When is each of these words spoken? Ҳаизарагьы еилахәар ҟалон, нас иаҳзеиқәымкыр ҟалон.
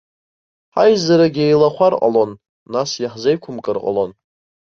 Ҳаизарагьы 0.73 1.43
еилахәар 1.47 1.93
ҟалон, 1.99 2.31
нас 2.73 2.91
иаҳзеиқәымкыр 3.01 3.77
ҟалон. 3.83 4.11